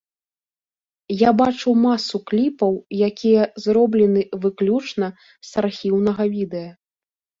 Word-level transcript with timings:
Я 1.15 1.29
бачыў 1.41 1.73
масу 1.81 2.21
кліпаў, 2.31 2.73
якія 3.09 3.41
зроблены 3.67 4.21
выключна 4.47 5.07
з 5.51 5.65
архіўнага 5.65 6.23
відэа. 6.39 6.69